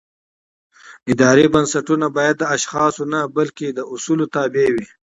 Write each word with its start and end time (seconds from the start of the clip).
اداري 1.11 1.45
بنسټونه 1.53 2.05
باید 2.17 2.35
د 2.39 2.43
اشخاصو 2.55 3.03
نه 3.13 3.19
بلکې 3.37 3.67
د 3.71 3.79
اصولو 3.93 4.25
تابع 4.35 4.67
وي 4.75 4.85